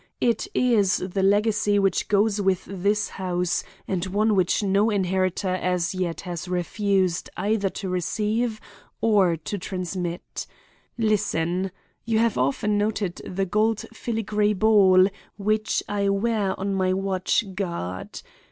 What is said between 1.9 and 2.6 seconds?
goes